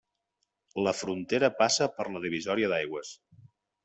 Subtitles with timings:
[0.85, 3.13] La frontera passa per la divisòria d'aigües.